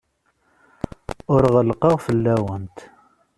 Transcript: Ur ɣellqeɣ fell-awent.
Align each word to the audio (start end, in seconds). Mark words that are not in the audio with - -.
Ur 1.33 1.43
ɣellqeɣ 1.53 1.95
fell-awent. 2.05 2.77